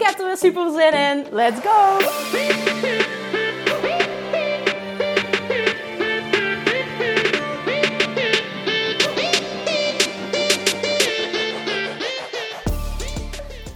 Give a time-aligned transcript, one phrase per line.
[0.00, 1.26] Ik heb er weer super zin in.
[1.30, 1.98] Let's go!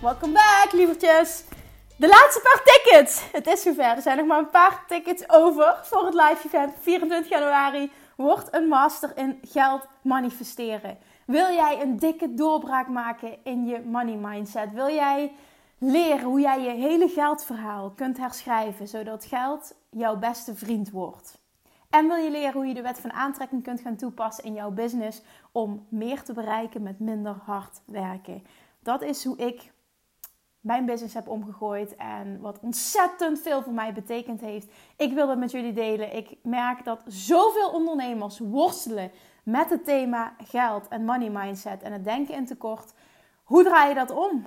[0.03, 1.45] Welkom back, lievertjes.
[1.97, 3.23] De laatste paar tickets.
[3.33, 3.85] Het is zover.
[3.85, 6.73] Er zijn nog maar een paar tickets over voor het live event.
[6.81, 10.99] 24 januari wordt een master in geld manifesteren.
[11.27, 14.73] Wil jij een dikke doorbraak maken in je money mindset?
[14.73, 15.33] Wil jij
[15.91, 21.39] leren hoe jij je hele geldverhaal kunt herschrijven, zodat geld jouw beste vriend wordt.
[21.91, 24.71] En wil je leren hoe je de wet van aantrekking kunt gaan toepassen in jouw
[24.71, 28.43] business om meer te bereiken met minder hard werken.
[28.81, 29.73] Dat is hoe ik
[30.61, 34.73] mijn business heb omgegooid en wat ontzettend veel voor mij betekend heeft.
[34.97, 36.17] Ik wil dat met jullie delen.
[36.17, 39.11] Ik merk dat zoveel ondernemers worstelen
[39.43, 42.93] met het thema geld en money mindset en het denken in tekort.
[43.43, 44.47] Hoe draai je dat om?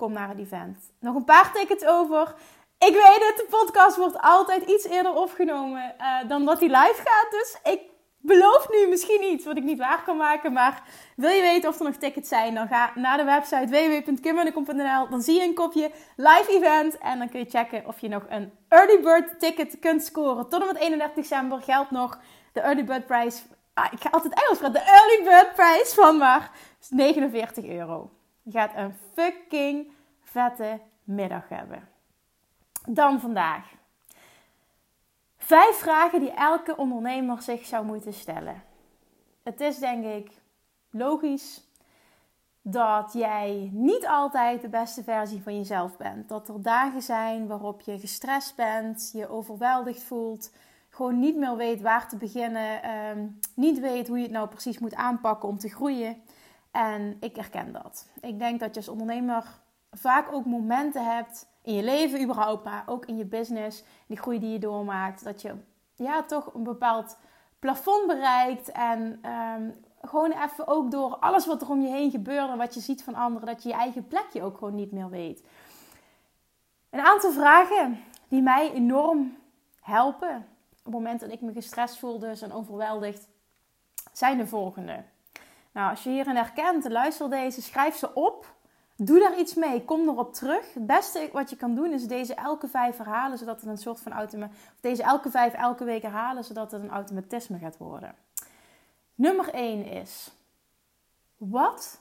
[0.00, 0.78] Kom naar het event.
[1.00, 2.34] Nog een paar tickets over.
[2.78, 7.02] Ik weet het, de podcast wordt altijd iets eerder opgenomen uh, dan dat die live
[7.04, 7.30] gaat.
[7.30, 7.80] Dus ik
[8.18, 10.52] beloof nu misschien iets wat ik niet waar kan maken.
[10.52, 10.82] Maar
[11.16, 15.08] wil je weten of er nog tickets zijn, dan ga naar de website www.kimmunnekom.nl.
[15.08, 16.98] Dan zie je een kopje live event.
[16.98, 20.48] En dan kun je checken of je nog een early bird ticket kunt scoren.
[20.48, 22.18] Tot en met 31 december geldt nog
[22.52, 23.44] de early bird prijs.
[23.74, 24.82] Ah, ik ga altijd Engels praten.
[24.82, 26.50] De early bird prijs van maar
[26.88, 28.10] 49 euro.
[28.50, 31.88] Je gaat een fucking vette middag hebben.
[32.88, 33.72] Dan vandaag.
[35.36, 38.62] Vijf vragen die elke ondernemer zich zou moeten stellen.
[39.42, 40.30] Het is denk ik
[40.90, 41.68] logisch
[42.62, 46.28] dat jij niet altijd de beste versie van jezelf bent.
[46.28, 50.52] Dat er dagen zijn waarop je gestrest bent, je overweldigd voelt,
[50.88, 54.78] gewoon niet meer weet waar te beginnen, ehm, niet weet hoe je het nou precies
[54.78, 56.22] moet aanpakken om te groeien.
[56.70, 58.08] En ik herken dat.
[58.20, 59.60] Ik denk dat je als ondernemer
[59.90, 64.38] vaak ook momenten hebt in je leven überhaupt, maar ook in je business, die groei
[64.38, 65.54] die je doormaakt, dat je
[65.94, 67.16] ja, toch een bepaald
[67.58, 69.70] plafond bereikt en ehm,
[70.02, 73.04] gewoon even ook door alles wat er om je heen gebeurt en wat je ziet
[73.04, 75.42] van anderen, dat je je eigen plekje ook gewoon niet meer weet.
[76.90, 79.36] Een aantal vragen die mij enorm
[79.80, 80.36] helpen
[80.78, 83.28] op het moment dat ik me gestrest voel dus en overweldigd,
[84.12, 85.04] zijn de volgende.
[85.72, 88.54] Nou, als je hierin herkent, luister deze, schrijf ze op.
[88.96, 89.84] Doe daar iets mee.
[89.84, 90.74] Kom erop terug.
[90.74, 94.00] Het beste wat je kan doen is deze elke vijf herhalen, zodat het een soort
[94.00, 94.58] van automatisme.
[94.80, 98.14] Deze elke vijf elke week herhalen, zodat het een automatisme gaat worden.
[99.14, 100.32] Nummer 1 is:
[101.36, 102.00] wat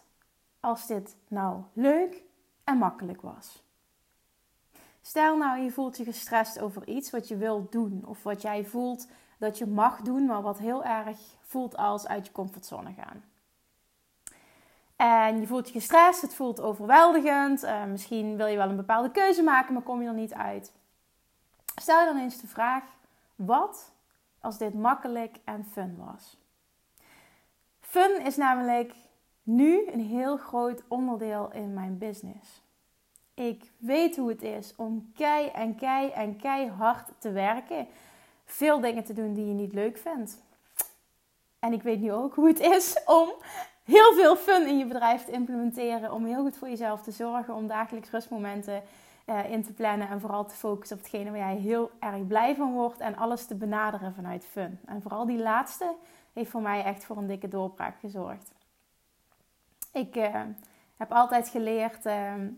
[0.59, 2.21] als dit nou leuk
[2.63, 3.63] en makkelijk was?
[5.01, 8.65] Stel nou, je voelt je gestrest over iets wat je wilt doen, of wat jij
[8.65, 13.23] voelt dat je mag doen, maar wat heel erg voelt als uit je comfortzone gaan.
[14.99, 17.63] En je voelt je gestrest, het voelt overweldigend.
[17.63, 20.71] Uh, misschien wil je wel een bepaalde keuze maken, maar kom je er niet uit.
[21.75, 22.83] Stel je dan eens de vraag:
[23.35, 23.91] wat
[24.41, 26.37] als dit makkelijk en fun was?
[27.79, 28.93] Fun is namelijk
[29.43, 32.61] nu een heel groot onderdeel in mijn business.
[33.33, 37.87] Ik weet hoe het is om kei en kei en keihard te werken.
[38.45, 40.37] Veel dingen te doen die je niet leuk vindt.
[41.59, 43.29] En ik weet nu ook hoe het is om
[43.89, 46.13] heel veel fun in je bedrijf te implementeren.
[46.13, 47.55] Om heel goed voor jezelf te zorgen.
[47.55, 48.81] Om dagelijks rustmomenten
[49.25, 50.09] uh, in te plannen.
[50.09, 52.99] En vooral te focussen op hetgene waar jij heel erg blij van wordt.
[52.99, 54.79] En alles te benaderen vanuit fun.
[54.85, 55.95] En vooral die laatste
[56.33, 58.51] heeft voor mij echt voor een dikke doorbraak gezorgd.
[59.93, 60.35] Ik uh,
[60.97, 62.13] heb altijd geleerd uh,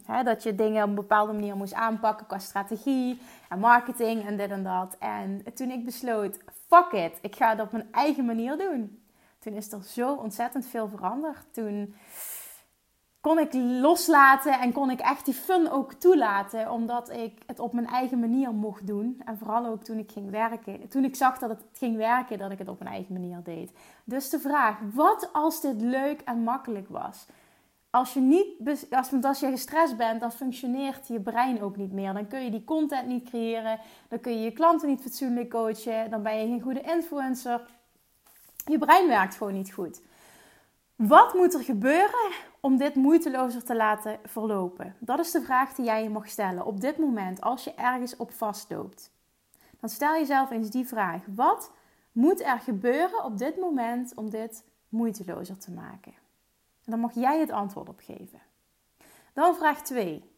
[0.05, 4.37] hè, dat je dingen op een bepaalde manier moest aanpakken qua strategie en marketing en
[4.37, 4.97] dit en dat.
[4.99, 9.00] En toen ik besloot, fuck it, ik ga het op mijn eigen manier doen.
[9.41, 11.53] Toen is er zo ontzettend veel veranderd.
[11.53, 11.95] Toen
[13.21, 17.73] kon ik loslaten en kon ik echt die fun ook toelaten, omdat ik het op
[17.73, 19.21] mijn eigen manier mocht doen.
[19.25, 20.89] En vooral ook toen ik ging werken.
[20.89, 23.71] Toen ik zag dat het ging werken, dat ik het op mijn eigen manier deed.
[24.03, 27.27] Dus de vraag: wat als dit leuk en makkelijk was?
[27.89, 28.47] Als je, niet,
[28.89, 32.13] als, als je gestrest bent, dan functioneert je brein ook niet meer.
[32.13, 33.79] Dan kun je die content niet creëren.
[34.07, 36.09] Dan kun je je klanten niet fatsoenlijk coachen.
[36.09, 37.61] Dan ben je geen goede influencer.
[38.65, 40.01] Je brein werkt gewoon niet goed.
[40.95, 44.95] Wat moet er gebeuren om dit moeitelozer te laten verlopen?
[44.99, 48.15] Dat is de vraag die jij je mag stellen op dit moment als je ergens
[48.15, 49.11] op vastloopt.
[49.79, 51.71] Dan stel jezelf eens die vraag: wat
[52.11, 56.13] moet er gebeuren op dit moment om dit moeitelozer te maken?
[56.85, 58.41] En dan mag jij het antwoord op geven.
[59.33, 60.31] Dan vraag 2.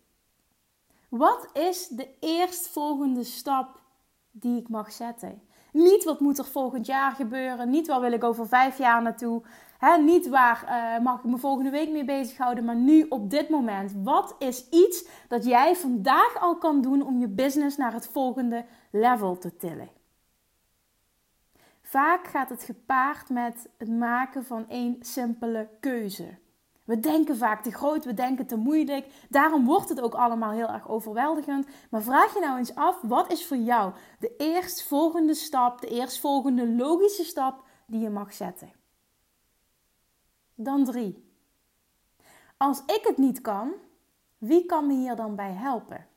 [1.10, 3.82] Wat is de eerstvolgende stap
[4.32, 5.42] die ik mag zetten?
[5.74, 7.70] Niet wat moet er volgend jaar gebeuren.
[7.70, 9.42] Niet waar wil ik over vijf jaar naartoe.
[9.78, 12.66] He, niet waar uh, mag ik me volgende week mee bezighouden.
[12.66, 13.94] Maar nu op dit moment.
[14.04, 18.66] Wat is iets dat jij vandaag al kan doen om je business naar het volgende
[18.92, 19.90] level te tillen?
[21.82, 26.38] Vaak gaat het gepaard met het maken van één simpele keuze.
[26.84, 29.08] We denken vaak te groot, we denken te moeilijk.
[29.30, 31.68] Daarom wordt het ook allemaal heel erg overweldigend.
[31.90, 36.68] Maar vraag je nou eens af, wat is voor jou de eerstvolgende stap, de eerstvolgende
[36.68, 38.72] logische stap die je mag zetten?
[40.56, 41.32] Dan drie.
[42.58, 43.74] Als ik het niet kan,
[44.38, 46.08] wie kan me hier dan bij helpen?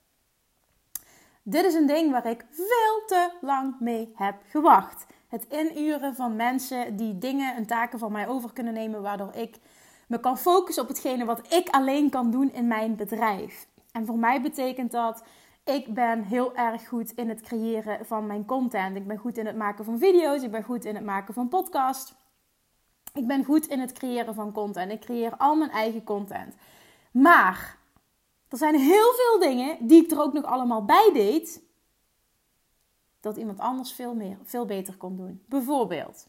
[1.42, 5.06] Dit is een ding waar ik veel te lang mee heb gewacht.
[5.28, 9.58] Het inuren van mensen die dingen en taken van mij over kunnen nemen, waardoor ik
[10.06, 13.68] me kan focussen op hetgene wat ik alleen kan doen in mijn bedrijf.
[13.92, 15.22] En voor mij betekent dat
[15.64, 18.96] ik ben heel erg goed in het creëren van mijn content.
[18.96, 21.48] Ik ben goed in het maken van video's, ik ben goed in het maken van
[21.48, 22.14] podcasts.
[23.14, 24.92] Ik ben goed in het creëren van content.
[24.92, 26.54] Ik creëer al mijn eigen content.
[27.10, 27.78] Maar
[28.48, 31.62] er zijn heel veel dingen die ik er ook nog allemaal bij deed.
[33.20, 35.42] Dat iemand anders veel, meer, veel beter kon doen.
[35.46, 36.26] Bijvoorbeeld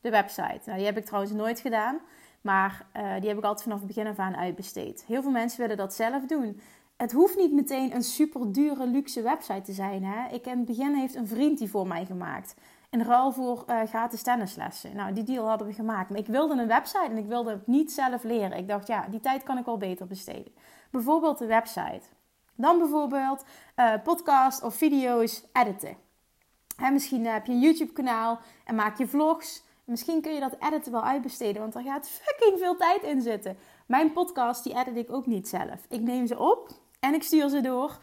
[0.00, 0.60] de website.
[0.64, 2.00] Nou, die heb ik trouwens nooit gedaan.
[2.44, 5.04] Maar uh, die heb ik altijd vanaf het begin af aan uitbesteed.
[5.06, 6.60] Heel veel mensen willen dat zelf doen.
[6.96, 10.04] Het hoeft niet meteen een super dure luxe website te zijn.
[10.04, 10.34] Hè?
[10.34, 12.54] Ik in het begin heeft een vriend die voor mij gemaakt.
[12.90, 14.96] In ruil voor uh, gratis tennislessen.
[14.96, 16.10] Nou, die deal hadden we gemaakt.
[16.10, 18.58] Maar ik wilde een website en ik wilde het niet zelf leren.
[18.58, 20.52] Ik dacht, ja, die tijd kan ik wel beter besteden.
[20.90, 22.02] Bijvoorbeeld de website.
[22.54, 23.44] Dan bijvoorbeeld
[23.76, 25.96] uh, podcast of video's editen.
[26.76, 29.63] Hè, misschien heb je een YouTube kanaal en maak je vlogs.
[29.84, 33.56] Misschien kun je dat editen wel uitbesteden, want er gaat fucking veel tijd in zitten.
[33.86, 35.86] Mijn podcast, die edit ik ook niet zelf.
[35.88, 36.68] Ik neem ze op
[37.00, 37.98] en ik stuur ze door.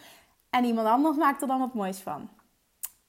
[0.49, 2.29] En iemand anders maakt er dan wat moois van.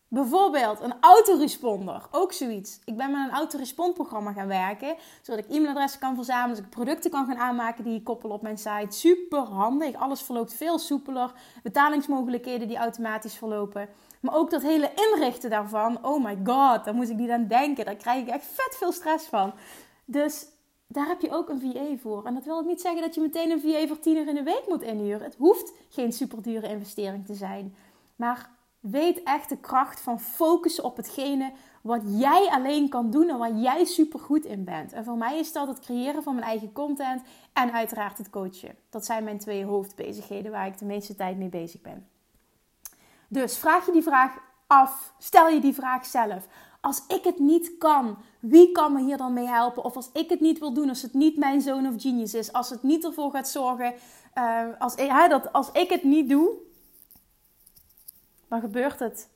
[0.08, 2.80] Bijvoorbeeld een autoresponder, ook zoiets.
[2.84, 7.10] Ik ben met een autorespondprogramma gaan werken, zodat ik e-mailadressen kan verzamelen, zodat ik producten
[7.10, 8.86] kan gaan aanmaken die ik koppel op mijn site.
[8.88, 11.32] Super handig, alles verloopt veel soepeler,
[11.62, 13.88] betalingsmogelijkheden die automatisch verlopen.
[14.22, 17.84] Maar ook dat hele inrichten daarvan, oh my god, daar moet ik niet aan denken.
[17.84, 19.52] Daar krijg ik echt vet veel stress van.
[20.04, 20.46] Dus
[20.86, 22.26] daar heb je ook een VA voor.
[22.26, 24.42] En dat wil niet zeggen dat je meteen een VA voor 10 uur in de
[24.42, 25.22] week moet inhuren.
[25.22, 27.74] Het hoeft geen super dure investering te zijn.
[28.16, 31.52] Maar weet echt de kracht van focussen op hetgene
[31.82, 34.92] wat jij alleen kan doen en waar jij super goed in bent.
[34.92, 37.22] En voor mij is dat het creëren van mijn eigen content
[37.52, 38.76] en uiteraard het coachen.
[38.90, 42.06] Dat zijn mijn twee hoofdbezigheden waar ik de meeste tijd mee bezig ben.
[43.32, 45.12] Dus vraag je die vraag af.
[45.18, 46.46] Stel je die vraag zelf.
[46.80, 49.84] Als ik het niet kan, wie kan me hier dan mee helpen?
[49.84, 52.52] Of als ik het niet wil doen, als het niet mijn zoon of genius is,
[52.52, 53.94] als het niet ervoor gaat zorgen,
[54.38, 56.50] uh, als, ik, dat, als ik het niet doe,
[58.48, 59.28] dan gebeurt het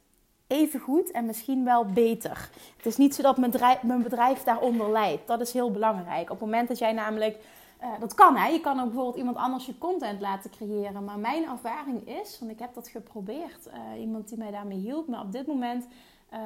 [0.47, 2.51] even goed en misschien wel beter.
[2.77, 5.27] Het is niet zo dat mijn bedrijf, mijn bedrijf daaronder leidt.
[5.27, 6.31] Dat is heel belangrijk.
[6.31, 7.39] Op het moment dat jij namelijk
[7.83, 8.47] uh, dat kan hè.
[8.47, 11.05] Je kan ook bijvoorbeeld iemand anders je content laten creëren.
[11.05, 15.09] Maar mijn ervaring is, want ik heb dat geprobeerd, uh, iemand die mij daarmee hielp.
[15.09, 15.87] Maar op dit moment
[16.33, 16.39] uh,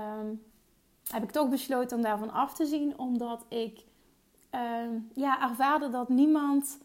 [1.11, 2.99] heb ik toch besloten om daarvan af te zien.
[2.99, 3.85] Omdat ik
[4.51, 6.79] ehm, ja, ervaarde dat niemand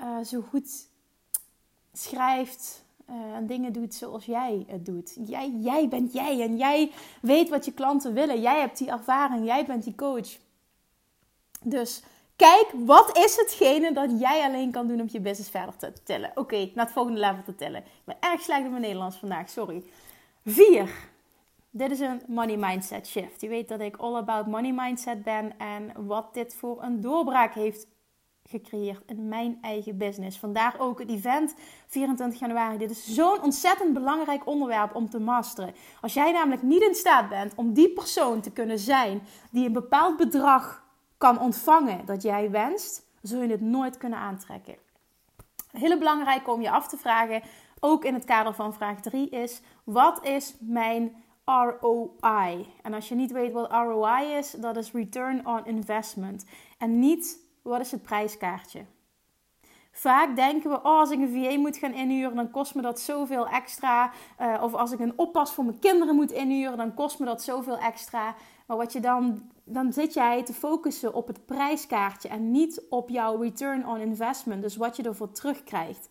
[0.00, 0.88] uh, zo goed
[1.92, 2.84] schrijft
[3.34, 5.16] en dingen doet zoals jij het doet.
[5.26, 8.40] Jij, jij bent jij en jij weet wat je klanten willen.
[8.40, 10.38] Jij hebt die ervaring, jij bent die coach.
[11.62, 12.02] Dus
[12.36, 16.32] Kijk, wat is hetgene dat jij alleen kan doen om je business verder te tillen?
[16.34, 17.80] Oké, naar het volgende level te tillen.
[17.80, 19.82] Ik ben erg slecht in mijn Nederlands vandaag, sorry.
[20.44, 20.90] Vier.
[21.70, 23.40] Dit is een money mindset shift.
[23.40, 27.54] Je weet dat ik all about money mindset ben en wat dit voor een doorbraak
[27.54, 27.86] heeft
[28.44, 30.38] gecreëerd in mijn eigen business.
[30.38, 31.54] Vandaar ook het event
[31.86, 32.78] 24 januari.
[32.78, 35.74] Dit is zo'n ontzettend belangrijk onderwerp om te masteren.
[36.00, 39.72] Als jij namelijk niet in staat bent om die persoon te kunnen zijn die een
[39.72, 40.85] bepaald bedrag
[41.18, 44.76] kan ontvangen dat jij wenst, zul je het nooit kunnen aantrekken.
[45.70, 47.42] Hele belangrijk om je af te vragen,
[47.80, 52.66] ook in het kader van vraag 3, is: wat is mijn ROI?
[52.82, 56.46] En als je niet weet wat ROI is, dat is Return on Investment.
[56.78, 58.84] En niet wat is het prijskaartje.
[59.92, 63.00] Vaak denken we, oh, als ik een VA moet gaan inhuren, dan kost me dat
[63.00, 64.10] zoveel extra.
[64.40, 67.42] Uh, of als ik een oppas voor mijn kinderen moet inhuren, dan kost me dat
[67.42, 68.34] zoveel extra.
[68.66, 73.08] Maar wat je dan, dan zit jij te focussen op het prijskaartje en niet op
[73.08, 74.62] jouw return on investment.
[74.62, 76.08] Dus wat je ervoor terugkrijgt.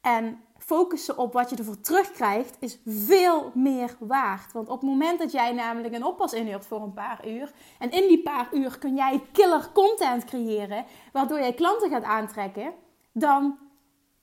[0.00, 4.52] En focussen op wat je ervoor terugkrijgt is veel meer waard.
[4.52, 7.52] Want op het moment dat jij namelijk een oppas inhuurt voor een paar uur.
[7.78, 10.84] En in die paar uur kun jij killer content creëren.
[11.12, 12.72] Waardoor jij klanten gaat aantrekken
[13.12, 13.58] dan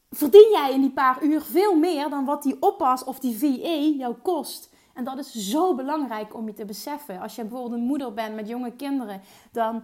[0.10, 3.96] verdien jij in die paar uur veel meer dan wat die oppas of die VE
[3.98, 4.69] jou kost.
[5.00, 7.20] En dat is zo belangrijk om je te beseffen.
[7.20, 9.84] Als je bijvoorbeeld een moeder bent met jonge kinderen, dan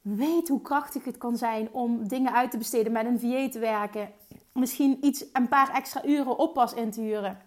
[0.00, 3.58] weet hoe krachtig het kan zijn om dingen uit te besteden, met een VA te
[3.58, 4.12] werken.
[4.52, 7.38] Misschien iets, een paar extra uren oppas in te huren.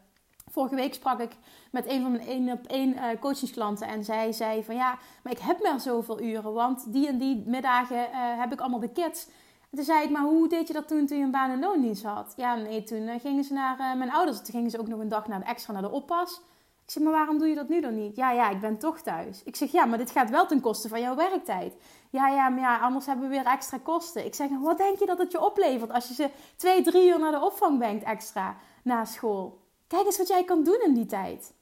[0.51, 1.35] Vorige week sprak ik
[1.71, 5.33] met een van mijn één op één uh, coachingsklanten en zij zei van ja, maar
[5.33, 8.91] ik heb maar zoveel uren, want die en die middagen uh, heb ik allemaal de
[8.91, 9.27] kids.
[9.69, 11.59] En toen zei ik, maar hoe deed je dat toen, toen je een baan en
[11.59, 12.33] loondienst had?
[12.35, 14.37] Ja, nee, toen uh, gingen ze naar mijn ouders.
[14.37, 16.41] Toen gingen ze ook nog een dag naar de, extra naar de oppas.
[16.87, 18.15] Ik zeg, maar waarom doe je dat nu dan niet?
[18.15, 19.41] Ja, ja, ik ben toch thuis.
[19.43, 21.73] Ik zeg, ja, maar dit gaat wel ten koste van jouw werktijd.
[22.09, 24.25] Ja, ja, maar ja, anders hebben we weer extra kosten.
[24.25, 27.19] Ik zeg, wat denk je dat het je oplevert als je ze twee, drie uur
[27.19, 29.59] naar de opvang brengt extra na school?
[29.87, 31.53] Kijk eens wat jij kan doen in die tijd.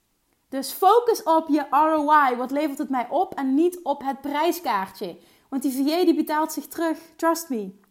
[0.49, 2.35] Dus focus op je ROI.
[2.35, 3.33] Wat levert het mij op?
[3.33, 5.17] En niet op het prijskaartje.
[5.49, 6.99] Want die VA die betaalt zich terug.
[7.15, 7.83] Trust me.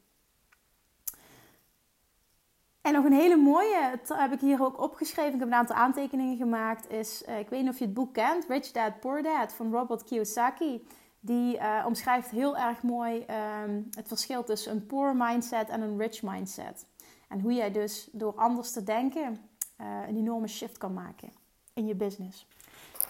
[2.84, 5.32] En nog een hele mooie, heb ik hier ook opgeschreven.
[5.32, 6.90] Ik heb een aantal aantekeningen gemaakt.
[6.90, 9.72] Is, uh, ik weet niet of je het boek kent, Rich Dad Poor Dad van
[9.72, 10.86] Robert Kiyosaki.
[11.20, 13.24] Die uh, omschrijft heel erg mooi
[13.64, 16.86] um, het verschil tussen een poor mindset en een rich mindset.
[17.28, 19.38] En hoe jij dus door anders te denken
[19.80, 21.32] uh, een enorme shift kan maken
[21.74, 22.46] in je business.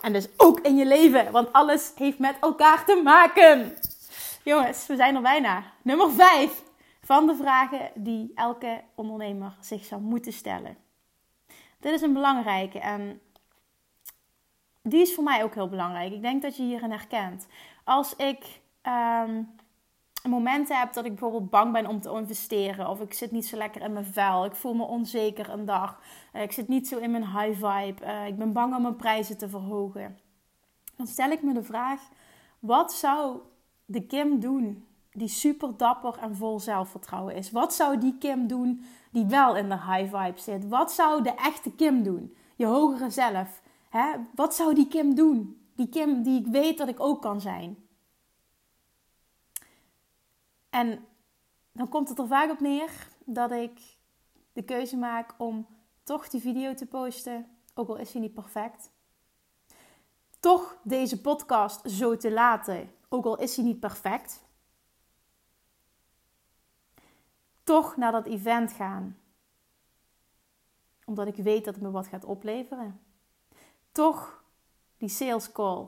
[0.00, 3.76] En dus ook in je leven, want alles heeft met elkaar te maken.
[4.42, 5.62] Jongens, we zijn er bijna.
[5.82, 6.62] Nummer 5
[7.04, 10.76] van de vragen die elke ondernemer zich zou moeten stellen.
[11.78, 13.20] Dit is een belangrijke en
[14.82, 16.12] die is voor mij ook heel belangrijk.
[16.12, 17.46] Ik denk dat je hierin herkent.
[17.84, 19.54] Als ik um,
[20.28, 23.56] momenten heb dat ik bijvoorbeeld bang ben om te investeren, of ik zit niet zo
[23.56, 26.00] lekker in mijn vel, ik voel me onzeker een dag,
[26.32, 28.96] eh, ik zit niet zo in mijn high vibe, uh, ik ben bang om mijn
[28.96, 30.18] prijzen te verhogen,
[30.96, 32.00] dan stel ik me de vraag:
[32.58, 33.38] wat zou
[33.84, 37.50] de Kim doen die super dapper en vol zelfvertrouwen is?
[37.50, 40.68] Wat zou die Kim doen die wel in de high vibe zit?
[40.68, 42.36] Wat zou de echte Kim doen?
[42.56, 43.62] Je hogere zelf.
[43.88, 44.12] Hè?
[44.34, 45.62] Wat zou die Kim doen?
[45.76, 47.76] Die Kim die ik weet dat ik ook kan zijn.
[50.70, 51.06] En
[51.72, 53.80] dan komt het er vaak op neer dat ik
[54.52, 55.66] de keuze maak om
[56.02, 58.90] toch die video te posten, ook al is hij niet perfect.
[60.40, 64.43] Toch deze podcast zo te laten, ook al is hij niet perfect.
[67.64, 69.18] Toch naar dat event gaan.
[71.04, 73.00] Omdat ik weet dat het me wat gaat opleveren.
[73.92, 74.44] Toch
[74.96, 75.86] die sales call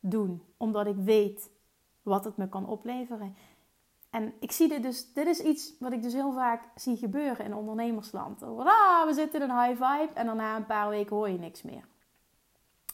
[0.00, 0.42] doen.
[0.56, 1.50] Omdat ik weet
[2.02, 3.36] wat het me kan opleveren.
[4.10, 7.44] En ik zie dit dus, dit is iets wat ik dus heel vaak zie gebeuren
[7.44, 8.42] in ondernemersland.
[8.42, 11.62] Ah, we zitten in een high vibe en daarna een paar weken hoor je niks
[11.62, 11.84] meer.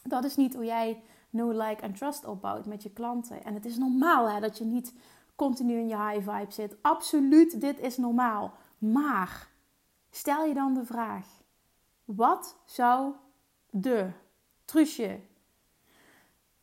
[0.03, 3.43] Dat is niet hoe jij no, like en trust opbouwt met je klanten.
[3.43, 4.93] En het is normaal hè, dat je niet
[5.41, 6.75] continu in je high vibe zit.
[6.81, 8.53] Absoluut, dit is normaal.
[8.77, 9.47] Maar
[10.09, 11.25] stel je dan de vraag:
[12.05, 13.13] wat zou
[13.69, 14.09] de
[14.65, 15.19] Trusje,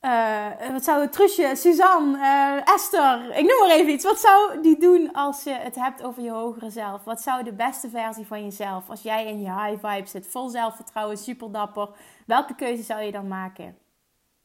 [0.01, 4.05] uh, wat zou de Trusje, Suzanne, uh, Esther, ik noem maar even iets.
[4.05, 7.05] Wat zou die doen als je het hebt over je hogere zelf?
[7.05, 10.49] Wat zou de beste versie van jezelf, als jij in je high vibe zit, vol
[10.49, 11.89] zelfvertrouwen, super dapper,
[12.27, 13.79] welke keuze zou je dan maken?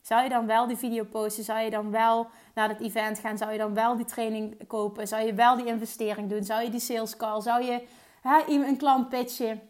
[0.04, 1.44] Zou je dan wel die video posten?
[1.44, 3.38] Zou je dan wel naar het event gaan?
[3.38, 5.08] Zou je dan wel die training kopen?
[5.08, 6.44] Zou je wel die investering doen?
[6.44, 7.42] Zou je die sales call?
[7.42, 7.88] Zou je
[8.22, 9.62] hè, een klant pitchen?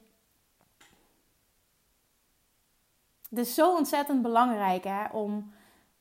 [3.30, 5.54] Het is zo ontzettend belangrijk hè, om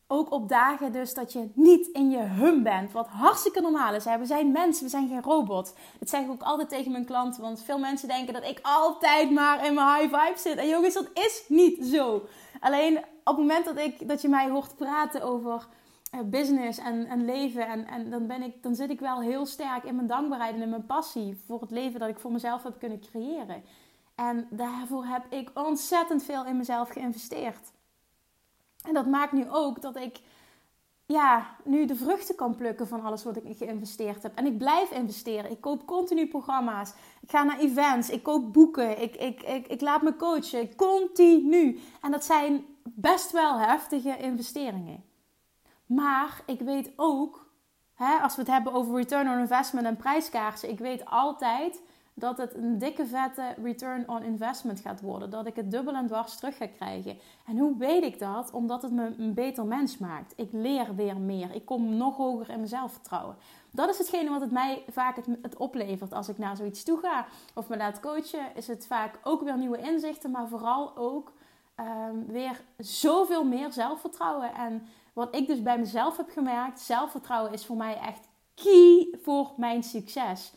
[0.07, 2.93] ook op dagen dus dat je niet in je hum bent.
[2.93, 4.05] Wat hartstikke normaal is.
[4.05, 4.19] Hè?
[4.19, 5.75] We zijn mensen, we zijn geen robot.
[5.99, 7.43] Dat zeg ik ook altijd tegen mijn klanten.
[7.43, 10.57] Want veel mensen denken dat ik altijd maar in mijn high vibe zit.
[10.57, 12.27] En jongens, dat is niet zo.
[12.61, 15.67] Alleen op het moment dat, ik, dat je mij hoort praten over
[16.15, 19.47] uh, business en, en leven, en, en dan, ben ik, dan zit ik wel heel
[19.47, 22.63] sterk in mijn dankbaarheid en in mijn passie voor het leven dat ik voor mezelf
[22.63, 23.63] heb kunnen creëren.
[24.15, 27.73] En daarvoor heb ik ontzettend veel in mezelf geïnvesteerd.
[28.87, 30.21] En dat maakt nu ook dat ik
[31.07, 34.35] ja, nu de vruchten kan plukken van alles wat ik geïnvesteerd heb.
[34.35, 35.51] En ik blijf investeren.
[35.51, 36.93] Ik koop continu programma's.
[37.21, 38.11] Ik ga naar events.
[38.11, 39.03] Ik koop boeken.
[39.03, 40.77] Ik, ik, ik, ik laat me coachen.
[40.77, 41.81] Continu.
[42.01, 45.05] En dat zijn best wel heftige investeringen.
[45.87, 47.51] Maar ik weet ook
[47.95, 51.83] hè, als we het hebben over return on investment en prijskaarsen, ik weet altijd
[52.15, 55.31] dat het een dikke vette return on investment gaat worden.
[55.31, 57.19] Dat ik het dubbel en dwars terug ga krijgen.
[57.47, 58.51] En hoe weet ik dat?
[58.51, 60.33] Omdat het me een beter mens maakt.
[60.37, 61.55] Ik leer weer meer.
[61.55, 63.37] Ik kom nog hoger in mijn zelfvertrouwen.
[63.71, 67.27] Dat is hetgene wat het mij vaak het, oplevert als ik naar zoiets toe ga.
[67.55, 70.31] Of me laat coachen, is het vaak ook weer nieuwe inzichten.
[70.31, 71.33] Maar vooral ook
[71.81, 74.55] um, weer zoveel meer zelfvertrouwen.
[74.55, 79.53] En wat ik dus bij mezelf heb gemerkt, zelfvertrouwen is voor mij echt key voor
[79.57, 80.53] mijn succes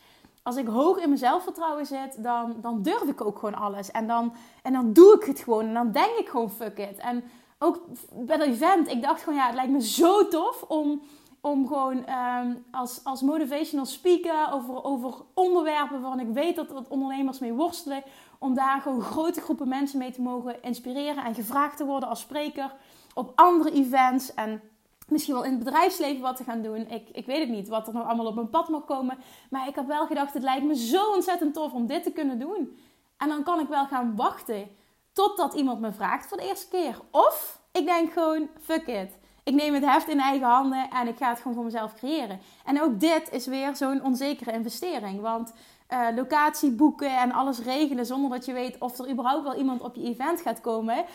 [0.45, 3.91] als ik hoog in mijn zelfvertrouwen zit, dan, dan durf ik ook gewoon alles.
[3.91, 5.67] En dan, en dan doe ik het gewoon.
[5.67, 6.97] En dan denk ik gewoon fuck it.
[6.97, 7.23] En
[7.59, 7.79] ook
[8.11, 11.01] bij dat event, ik dacht gewoon ja, het lijkt me zo tof om,
[11.41, 16.87] om gewoon um, als, als motivational speaker over, over onderwerpen waarvan ik weet dat, dat
[16.87, 18.03] ondernemers mee worstelen.
[18.39, 22.19] Om daar gewoon grote groepen mensen mee te mogen inspireren en gevraagd te worden als
[22.19, 22.75] spreker
[23.13, 24.33] op andere events.
[24.33, 24.61] En
[25.07, 26.87] misschien wel in het bedrijfsleven wat te gaan doen.
[26.89, 29.17] Ik, ik weet het niet wat er nog allemaal op mijn pad mag komen.
[29.49, 32.39] Maar ik heb wel gedacht, het lijkt me zo ontzettend tof om dit te kunnen
[32.39, 32.77] doen.
[33.17, 34.67] En dan kan ik wel gaan wachten
[35.13, 36.99] totdat iemand me vraagt voor de eerste keer.
[37.11, 39.17] Of ik denk gewoon, fuck it.
[39.43, 42.39] Ik neem het heft in eigen handen en ik ga het gewoon voor mezelf creëren.
[42.65, 45.21] En ook dit is weer zo'n onzekere investering.
[45.21, 45.53] Want
[45.89, 49.81] uh, locatie boeken en alles regelen zonder dat je weet of er überhaupt wel iemand
[49.81, 51.05] op je event gaat komen.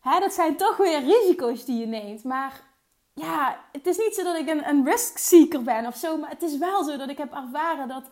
[0.00, 2.24] Hè, dat zijn toch weer risico's die je neemt.
[2.24, 2.60] Maar
[3.14, 6.16] ja, het is niet zo dat ik een, een risk seeker ben of zo.
[6.16, 8.10] Maar het is wel zo dat ik heb ervaren dat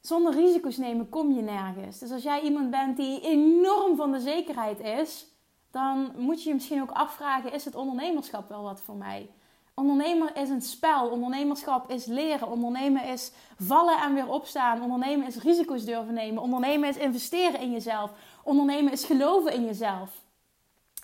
[0.00, 1.98] zonder risico's nemen kom je nergens.
[1.98, 5.26] Dus als jij iemand bent die enorm van de zekerheid is,
[5.70, 9.30] dan moet je je misschien ook afvragen: is het ondernemerschap wel wat voor mij?
[9.74, 11.08] Ondernemer is een spel.
[11.08, 12.50] Ondernemerschap is leren.
[12.50, 14.82] Ondernemen is vallen en weer opstaan.
[14.82, 16.42] Ondernemen is risico's durven nemen.
[16.42, 18.10] Ondernemen is investeren in jezelf.
[18.42, 20.22] Ondernemen is geloven in jezelf.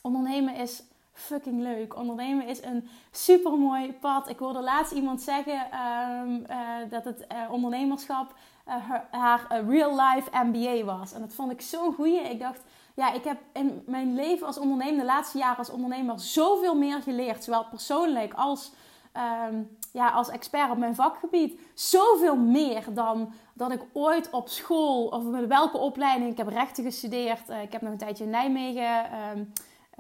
[0.02, 1.96] Ondernemen is fucking leuk.
[1.96, 4.28] Ondernemen is een super mooi pad.
[4.28, 8.34] Ik hoorde laatst iemand zeggen ehm, eh, dat het uh, ondernemerschap
[8.68, 8.74] uh,
[9.10, 11.12] haar, real life MBA was.
[11.12, 12.20] En dat vond ik zo'n goeie.
[12.20, 12.62] Ik dacht,
[12.94, 17.02] ja, ik heb in mijn leven als ondernemer, de laatste jaren als ondernemer, zoveel meer
[17.02, 17.44] geleerd.
[17.44, 18.72] Zowel persoonlijk als,
[19.12, 21.60] ehm, ja, als expert op mijn vakgebied.
[21.74, 26.84] Zoveel meer dan dat ik ooit op school, of met welke opleiding, ik heb rechten
[26.84, 27.48] gestudeerd.
[27.48, 29.10] ik heb nog een tijdje in Nijmegen.
[29.10, 29.44] Ehm,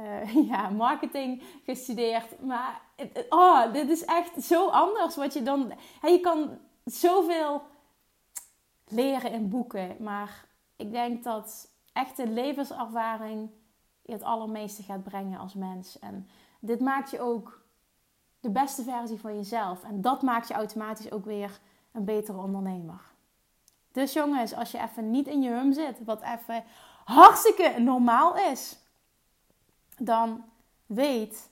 [0.00, 2.40] uh, ja, marketing gestudeerd.
[2.40, 2.80] Maar
[3.28, 5.16] oh, dit is echt zo anders.
[5.16, 5.72] Wat je dan.
[6.02, 7.62] je kan zoveel
[8.88, 9.96] leren in boeken.
[9.98, 10.44] Maar
[10.76, 13.50] ik denk dat echte levenservaring
[14.02, 15.98] je het allermeeste gaat brengen als mens.
[15.98, 16.28] En
[16.60, 17.64] dit maakt je ook
[18.40, 19.82] de beste versie van jezelf.
[19.82, 21.60] En dat maakt je automatisch ook weer
[21.92, 23.00] een betere ondernemer.
[23.92, 26.64] Dus jongens, als je even niet in je hum zit, wat even
[27.04, 28.78] hartstikke normaal is
[29.96, 30.44] dan
[30.86, 31.50] weet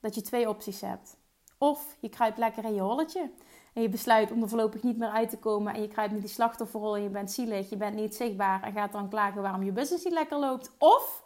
[0.00, 1.16] dat je twee opties hebt.
[1.58, 3.30] Of je kruipt lekker in je holletje
[3.76, 6.20] en je besluit om er voorlopig niet meer uit te komen en je kruipt niet
[6.20, 9.62] die slachtofferrol en je bent zielig, je bent niet zichtbaar en gaat dan klagen waarom
[9.62, 10.70] je business niet lekker loopt.
[10.78, 11.24] Of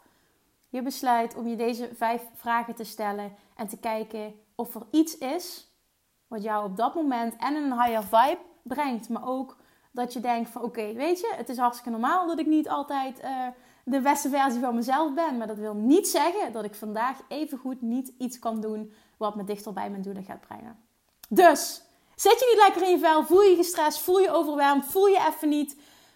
[0.69, 5.17] je besluit om je deze vijf vragen te stellen en te kijken of er iets
[5.17, 5.71] is
[6.27, 9.57] wat jou op dat moment en een higher vibe brengt, maar ook
[9.91, 13.23] dat je denkt van oké, weet je, het is hartstikke normaal dat ik niet altijd
[13.23, 13.47] uh,
[13.85, 15.37] de beste versie van mezelf ben.
[15.37, 19.43] Maar dat wil niet zeggen dat ik vandaag evengoed niet iets kan doen wat me
[19.43, 20.79] dichter bij mijn doelen gaat brengen.
[21.29, 21.83] Dus,
[22.21, 25.27] zit je niet lekker in je vel, voel je gestrest, voel je overweldigd, voel je
[25.29, 25.75] even niet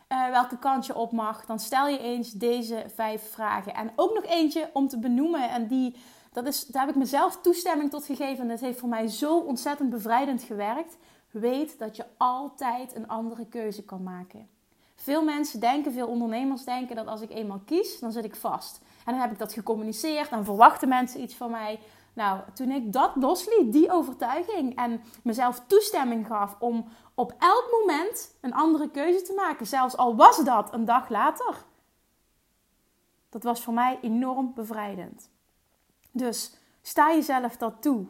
[0.09, 3.73] uh, welke kant je op mag, dan stel je eens deze vijf vragen.
[3.73, 5.95] En ook nog eentje om te benoemen en die...
[6.31, 8.41] Dat is, daar heb ik mezelf toestemming tot gegeven.
[8.41, 10.97] En dat heeft voor mij zo ontzettend bevrijdend gewerkt.
[11.31, 14.49] Weet dat je altijd een andere keuze kan maken.
[14.95, 18.79] Veel mensen denken, veel ondernemers denken dat als ik eenmaal kies, dan zit ik vast.
[19.05, 21.79] En dan heb ik dat gecommuniceerd en verwachten mensen iets van mij.
[22.15, 28.35] Nou, toen ik dat losliet, die overtuiging, en mezelf toestemming gaf om op elk moment
[28.41, 31.55] een andere keuze te maken, zelfs al was dat een dag later,
[33.29, 35.29] dat was voor mij enorm bevrijdend.
[36.11, 38.05] Dus sta jezelf dat toe.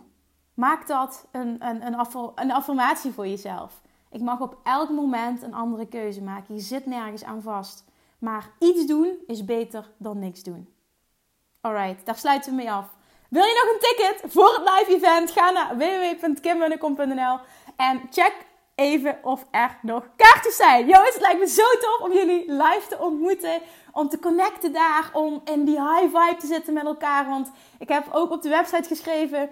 [0.54, 3.82] Maak dat een, een, een, een affirmatie voor jezelf.
[4.10, 6.56] Ik mag op elk moment een andere keuze maken.
[6.56, 7.86] Je zit nergens aan vast.
[8.20, 10.74] Maar iets doen is beter dan niks doen.
[11.62, 12.95] Alright, daar sluiten we mee af.
[13.30, 15.32] Wil je nog een ticket voor het live event?
[15.32, 17.40] Ga naar www.kimmunnekom.nl
[17.76, 18.34] en check
[18.76, 20.88] even of er nog kaartjes zijn.
[20.88, 23.62] Jongens, het lijkt me zo tof om jullie live te ontmoeten.
[23.92, 25.10] Om te connecten daar.
[25.14, 27.28] Om in die high vibe te zitten met elkaar.
[27.28, 29.50] Want ik heb ook op de website geschreven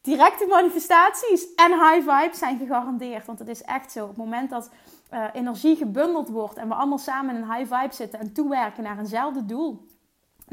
[0.00, 3.26] directe manifestaties en high vibes zijn gegarandeerd.
[3.26, 4.02] Want het is echt zo.
[4.02, 4.70] Op het moment dat
[5.12, 8.82] uh, energie gebundeld wordt en we allemaal samen in een high vibe zitten en toewerken
[8.82, 9.86] naar eenzelfde doel.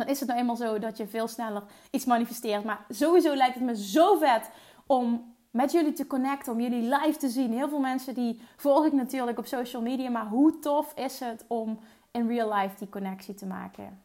[0.01, 2.63] Dan is het nou eenmaal zo dat je veel sneller iets manifesteert.
[2.63, 4.49] Maar sowieso lijkt het me zo vet
[4.85, 7.53] om met jullie te connecten, om jullie live te zien.
[7.53, 11.45] Heel veel mensen die volg ik natuurlijk op social media, maar hoe tof is het
[11.47, 11.79] om
[12.11, 14.01] in real life die connectie te maken?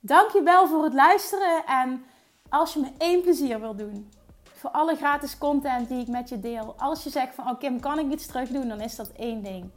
[0.00, 2.04] Dankjewel voor het luisteren en
[2.48, 4.10] als je me één plezier wil doen,
[4.42, 7.80] voor alle gratis content die ik met je deel, als je zegt van oh Kim,
[7.80, 9.70] kan ik iets terug doen, dan is dat één ding.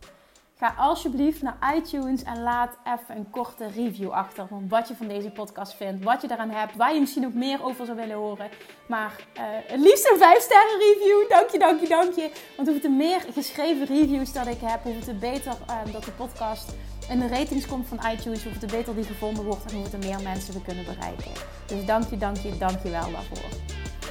[0.58, 5.08] Ga alsjeblieft naar iTunes en laat even een korte review achter van wat je van
[5.08, 8.16] deze podcast vindt, wat je daaraan hebt, waar je misschien ook meer over zou willen
[8.16, 8.50] horen.
[8.88, 9.28] Maar
[9.68, 11.30] het liefst een 5 sterren review.
[11.30, 12.32] Dank je, dank je, dank je.
[12.56, 16.12] Want hoeveel te meer geschreven reviews dat ik heb, hoeveel te beter uh, dat de
[16.12, 16.76] podcast
[17.10, 20.22] in de ratings komt van iTunes, hoeveel te beter die gevonden wordt en te meer
[20.22, 21.32] mensen we kunnen bereiken.
[21.66, 23.50] Dus dank je, dank je, dank je wel daarvoor.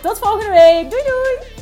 [0.03, 0.91] Tot volgende week.
[0.91, 1.62] Doei doei!